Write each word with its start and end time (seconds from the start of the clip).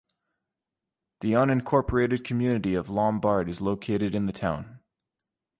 The 1.19 1.33
unincorporated 1.33 2.23
community 2.23 2.73
of 2.73 2.89
Lombard 2.89 3.47
is 3.47 3.61
located 3.61 4.15
in 4.15 4.25
the 4.25 4.33
town. 4.33 4.79